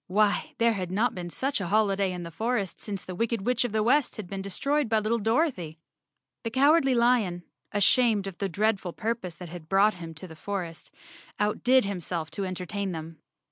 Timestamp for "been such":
1.13-1.61